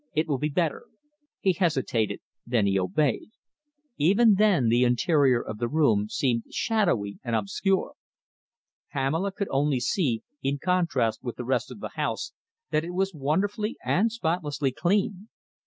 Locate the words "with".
11.23-11.35